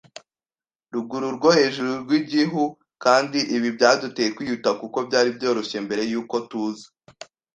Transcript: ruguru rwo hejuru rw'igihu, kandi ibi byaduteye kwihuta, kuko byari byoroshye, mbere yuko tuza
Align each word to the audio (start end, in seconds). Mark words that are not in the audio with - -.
ruguru 0.93 1.27
rwo 1.37 1.49
hejuru 1.57 1.91
rw'igihu, 2.03 2.63
kandi 3.03 3.39
ibi 3.55 3.69
byaduteye 3.77 4.29
kwihuta, 4.35 4.69
kuko 4.81 4.97
byari 5.07 5.29
byoroshye, 5.37 5.77
mbere 5.85 6.01
yuko 6.11 6.35
tuza 6.49 6.87